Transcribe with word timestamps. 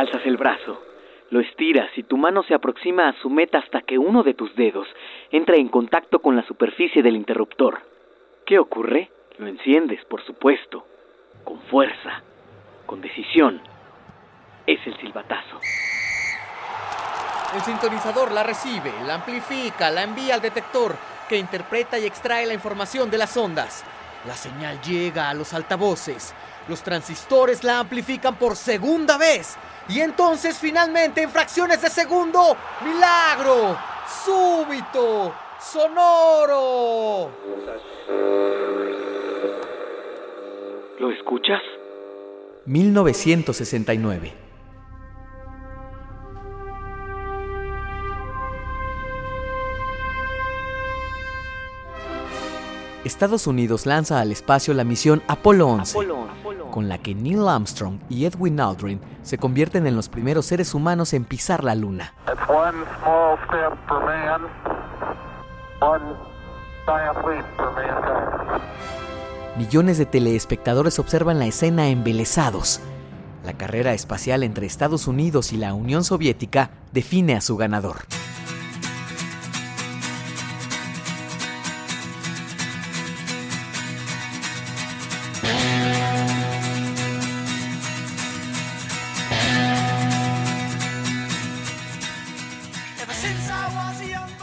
Alzas 0.00 0.24
el 0.24 0.38
brazo, 0.38 0.82
lo 1.28 1.40
estiras 1.40 1.90
y 1.94 2.04
tu 2.04 2.16
mano 2.16 2.42
se 2.44 2.54
aproxima 2.54 3.06
a 3.06 3.12
su 3.20 3.28
meta 3.28 3.58
hasta 3.58 3.82
que 3.82 3.98
uno 3.98 4.22
de 4.22 4.32
tus 4.32 4.56
dedos 4.56 4.88
entra 5.30 5.56
en 5.56 5.68
contacto 5.68 6.20
con 6.20 6.34
la 6.34 6.42
superficie 6.46 7.02
del 7.02 7.16
interruptor. 7.16 7.82
¿Qué 8.46 8.58
ocurre? 8.58 9.10
Lo 9.36 9.46
enciendes, 9.46 10.02
por 10.06 10.24
supuesto, 10.24 10.86
con 11.44 11.60
fuerza, 11.64 12.22
con 12.86 13.02
decisión. 13.02 13.60
Es 14.66 14.80
el 14.86 14.96
silbatazo. 15.00 15.60
El 17.54 17.60
sintonizador 17.60 18.32
la 18.32 18.42
recibe, 18.42 18.94
la 19.06 19.16
amplifica, 19.16 19.90
la 19.90 20.04
envía 20.04 20.36
al 20.36 20.40
detector, 20.40 20.94
que 21.28 21.36
interpreta 21.36 21.98
y 21.98 22.06
extrae 22.06 22.46
la 22.46 22.54
información 22.54 23.10
de 23.10 23.18
las 23.18 23.36
ondas. 23.36 23.84
La 24.26 24.34
señal 24.34 24.80
llega 24.80 25.28
a 25.28 25.34
los 25.34 25.52
altavoces. 25.52 26.34
Los 26.68 26.82
transistores 26.82 27.64
la 27.64 27.80
amplifican 27.80 28.36
por 28.36 28.56
segunda 28.56 29.16
vez. 29.18 29.56
Y 29.88 30.00
entonces 30.00 30.58
finalmente 30.58 31.22
en 31.22 31.30
fracciones 31.30 31.82
de 31.82 31.90
segundo, 31.90 32.56
milagro, 32.84 33.76
súbito, 34.24 35.34
sonoro. 35.60 37.30
¿Lo 40.98 41.10
escuchas? 41.10 41.62
1969. 42.66 44.49
Estados 53.04 53.46
Unidos 53.46 53.86
lanza 53.86 54.20
al 54.20 54.30
espacio 54.30 54.74
la 54.74 54.84
misión 54.84 55.22
Apolo 55.26 55.68
11, 55.68 55.98
con 56.70 56.88
la 56.88 56.98
que 56.98 57.14
Neil 57.14 57.48
Armstrong 57.48 57.98
y 58.10 58.26
Edwin 58.26 58.60
Aldrin 58.60 59.00
se 59.22 59.38
convierten 59.38 59.86
en 59.86 59.96
los 59.96 60.10
primeros 60.10 60.44
seres 60.44 60.74
humanos 60.74 61.14
en 61.14 61.24
pisar 61.24 61.64
la 61.64 61.74
Luna. 61.74 62.12
Millones 69.56 69.98
de 69.98 70.06
teleespectadores 70.06 70.98
observan 70.98 71.38
la 71.38 71.46
escena 71.46 71.88
embelesados. 71.88 72.80
La 73.44 73.54
carrera 73.54 73.94
espacial 73.94 74.42
entre 74.42 74.66
Estados 74.66 75.06
Unidos 75.06 75.54
y 75.54 75.56
la 75.56 75.72
Unión 75.72 76.04
Soviética 76.04 76.70
define 76.92 77.34
a 77.34 77.40
su 77.40 77.56
ganador. 77.56 77.96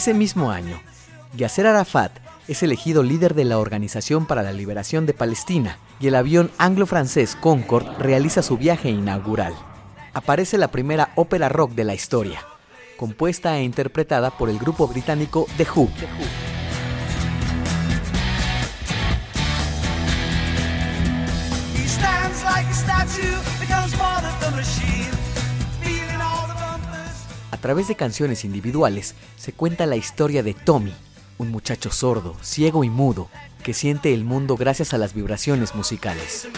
Ese 0.00 0.14
mismo 0.14 0.50
año, 0.50 0.80
Yasser 1.36 1.66
Arafat 1.66 2.10
es 2.48 2.62
elegido 2.62 3.02
líder 3.02 3.34
de 3.34 3.44
la 3.44 3.58
Organización 3.58 4.24
para 4.24 4.42
la 4.42 4.50
Liberación 4.50 5.04
de 5.04 5.12
Palestina 5.12 5.76
y 6.00 6.06
el 6.06 6.14
avión 6.14 6.50
anglo-francés 6.56 7.36
Concorde 7.38 7.92
realiza 7.98 8.40
su 8.40 8.56
viaje 8.56 8.88
inaugural. 8.88 9.52
Aparece 10.14 10.56
la 10.56 10.68
primera 10.68 11.10
ópera 11.16 11.50
rock 11.50 11.72
de 11.72 11.84
la 11.84 11.92
historia, 11.92 12.40
compuesta 12.96 13.58
e 13.58 13.62
interpretada 13.62 14.30
por 14.30 14.48
el 14.48 14.58
grupo 14.58 14.88
británico 14.88 15.46
The 15.58 15.66
Who. 15.76 15.90
A 27.50 27.56
través 27.56 27.88
de 27.88 27.96
canciones 27.96 28.44
individuales 28.44 29.14
se 29.36 29.52
cuenta 29.52 29.86
la 29.86 29.96
historia 29.96 30.42
de 30.42 30.54
Tommy, 30.54 30.94
un 31.36 31.50
muchacho 31.50 31.90
sordo, 31.90 32.36
ciego 32.42 32.84
y 32.84 32.90
mudo, 32.90 33.28
que 33.64 33.74
siente 33.74 34.14
el 34.14 34.24
mundo 34.24 34.56
gracias 34.56 34.94
a 34.94 34.98
las 34.98 35.14
vibraciones 35.14 35.74
musicales. 35.74 36.48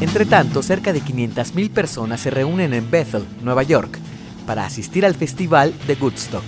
Entre 0.00 0.26
tanto, 0.26 0.62
cerca 0.62 0.92
de 0.92 1.00
500.000 1.00 1.70
personas 1.70 2.20
se 2.20 2.30
reúnen 2.30 2.74
en 2.74 2.90
Bethel, 2.90 3.24
Nueva 3.42 3.62
York, 3.62 3.98
para 4.46 4.66
asistir 4.66 5.06
al 5.06 5.14
festival 5.14 5.74
de 5.86 5.94
Woodstock. 5.94 6.44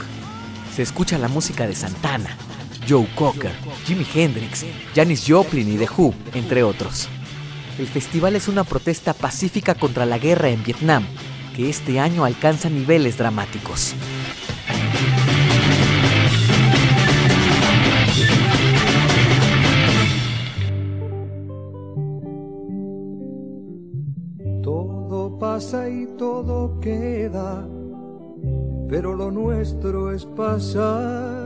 Se 0.74 0.82
escucha 0.82 1.18
la 1.18 1.28
música 1.28 1.66
de 1.66 1.74
Santana, 1.74 2.36
Joe 2.88 3.06
Cocker, 3.14 3.52
Jimi 3.86 4.06
Hendrix, 4.14 4.64
Janis 4.94 5.24
Joplin 5.26 5.72
y 5.72 5.78
The 5.78 5.88
Who, 5.96 6.14
entre 6.34 6.62
otros. 6.62 7.08
El 7.78 7.86
festival 7.86 8.36
es 8.36 8.48
una 8.48 8.64
protesta 8.64 9.14
pacífica 9.14 9.74
contra 9.74 10.06
la 10.06 10.18
guerra 10.18 10.48
en 10.48 10.62
Vietnam, 10.62 11.04
que 11.56 11.70
este 11.70 11.98
año 11.98 12.24
alcanza 12.24 12.68
niveles 12.68 13.18
dramáticos. 13.18 13.94
Todo 24.62 25.38
pasa 25.38 25.88
y 25.88 26.06
todo 26.18 26.78
queda, 26.80 27.66
pero 28.88 29.14
lo 29.14 29.30
nuestro 29.30 30.12
es 30.12 30.24
pasar 30.24 31.43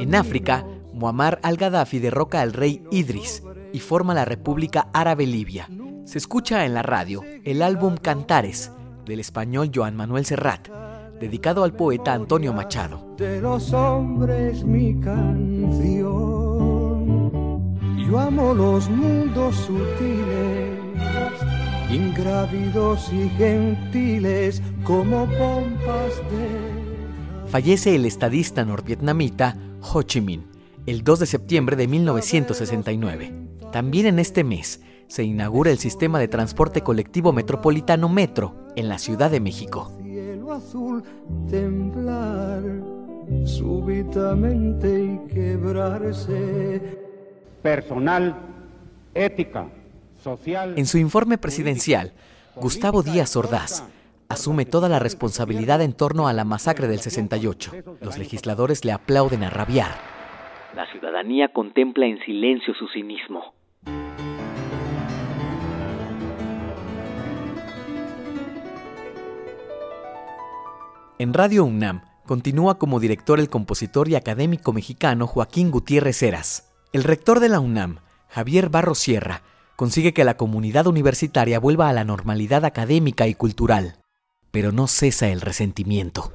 en 0.00 0.14
África, 0.14 0.64
Muammar 0.92 1.38
al-Gaddafi 1.42 1.98
derroca 1.98 2.40
al 2.40 2.52
rey 2.52 2.82
Idris 2.90 3.42
y 3.72 3.78
forma 3.80 4.14
la 4.14 4.24
República 4.24 4.88
Árabe 4.92 5.26
Libia. 5.26 5.68
Se 6.04 6.18
escucha 6.18 6.64
en 6.64 6.74
la 6.74 6.82
radio 6.82 7.22
el 7.44 7.62
álbum 7.62 7.96
Cantares 7.96 8.72
del 9.04 9.20
español 9.20 9.70
Joan 9.74 9.96
Manuel 9.96 10.24
Serrat, 10.24 10.68
dedicado 11.20 11.62
al 11.64 11.74
poeta 11.74 12.14
Antonio 12.14 12.52
Machado. 12.52 13.14
De 13.16 13.40
los 13.40 13.72
hombres 13.72 14.64
mi 14.64 14.98
canción. 15.00 16.06
Yo 18.08 18.18
amo 18.18 18.54
los 18.54 18.88
mundos 18.88 19.56
sutiles, 19.56 20.78
ingrávidos 21.90 23.12
y 23.12 23.28
gentiles 23.30 24.62
como 24.84 25.26
pompas 25.26 26.16
de 26.30 26.75
fallece 27.56 27.94
el 27.94 28.04
estadista 28.04 28.66
norvietnamita 28.66 29.56
Ho 29.80 30.02
Chi 30.02 30.20
Minh 30.20 30.44
el 30.84 31.02
2 31.02 31.20
de 31.20 31.24
septiembre 31.24 31.74
de 31.74 31.88
1969. 31.88 33.32
También 33.72 34.04
en 34.04 34.18
este 34.18 34.44
mes 34.44 34.82
se 35.06 35.24
inaugura 35.24 35.70
el 35.70 35.78
sistema 35.78 36.18
de 36.18 36.28
transporte 36.28 36.82
colectivo 36.82 37.32
metropolitano 37.32 38.10
Metro 38.10 38.66
en 38.76 38.90
la 38.90 38.98
Ciudad 38.98 39.30
de 39.30 39.40
México. 39.40 39.90
súbitamente 43.46 45.02
y 45.02 45.32
quebrarse. 45.32 46.82
Personal, 47.62 48.36
ética, 49.14 49.66
social. 50.22 50.74
En 50.76 50.84
su 50.84 50.98
informe 50.98 51.38
presidencial, 51.38 52.12
Gustavo 52.54 53.02
Díaz 53.02 53.34
Ordaz 53.34 53.82
asume 54.28 54.64
toda 54.64 54.88
la 54.88 54.98
responsabilidad 54.98 55.80
en 55.82 55.92
torno 55.92 56.28
a 56.28 56.32
la 56.32 56.44
masacre 56.44 56.88
del 56.88 57.00
68. 57.00 57.72
Los 58.00 58.18
legisladores 58.18 58.84
le 58.84 58.92
aplauden 58.92 59.44
a 59.44 59.50
rabiar. 59.50 59.90
La 60.74 60.90
ciudadanía 60.90 61.48
contempla 61.52 62.06
en 62.06 62.18
silencio 62.24 62.74
su 62.74 62.88
cinismo. 62.88 63.54
En 71.18 71.32
Radio 71.32 71.64
UNAM 71.64 72.02
continúa 72.26 72.78
como 72.78 73.00
director 73.00 73.40
el 73.40 73.48
compositor 73.48 74.08
y 74.08 74.16
académico 74.16 74.72
mexicano 74.72 75.26
Joaquín 75.26 75.70
Gutiérrez 75.70 76.22
Heras. 76.22 76.74
El 76.92 77.04
rector 77.04 77.40
de 77.40 77.48
la 77.48 77.60
UNAM, 77.60 78.00
Javier 78.28 78.68
Barro 78.68 78.94
Sierra, 78.94 79.42
consigue 79.76 80.12
que 80.12 80.24
la 80.24 80.36
comunidad 80.36 80.86
universitaria 80.86 81.58
vuelva 81.58 81.88
a 81.88 81.92
la 81.94 82.04
normalidad 82.04 82.64
académica 82.64 83.28
y 83.28 83.34
cultural 83.34 83.96
pero 84.56 84.72
no 84.72 84.86
cesa 84.86 85.28
el 85.28 85.42
resentimiento. 85.42 86.32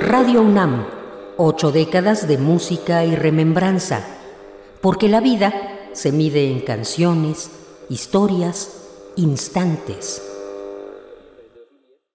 Radio 0.00 0.40
UNAM, 0.40 0.86
ocho 1.36 1.70
décadas 1.70 2.26
de 2.26 2.38
música 2.38 3.04
y 3.04 3.14
remembranza, 3.14 4.02
porque 4.80 5.10
la 5.10 5.20
vida 5.20 5.52
se 5.92 6.12
mide 6.12 6.50
en 6.50 6.60
canciones, 6.60 7.50
historias, 7.90 8.70
instantes. 9.16 10.29